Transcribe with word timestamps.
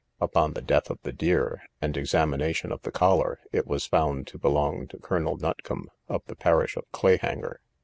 Upon 0.19 0.53
the 0.53 0.63
death 0.63 0.89
of 0.89 0.97
the 1.03 1.11
deer 1.11 1.61
and 1.79 1.95
examination 1.95 2.71
of 2.71 2.81
the 2.81 2.89
collar, 2.89 3.39
it 3.51 3.67
was 3.67 3.85
found 3.85 4.25
to 4.29 4.39
belong 4.39 4.87
to 4.87 4.97
Colonel 4.97 5.37
Nutcombe, 5.37 5.91
of 6.09 6.23
the 6.25 6.35
parish 6.35 6.75
of 6.75 6.91
Clayhanger. 6.91 7.57